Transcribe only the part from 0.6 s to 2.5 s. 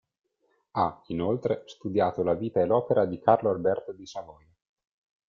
Ha, inoltre, studiato la